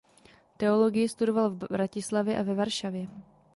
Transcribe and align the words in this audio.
Teologii 0.57 1.09
studoval 1.09 1.49
v 1.49 1.55
Bratislavě 1.55 2.37
a 2.39 2.43
ve 2.43 2.53
Varšavě. 2.55 3.07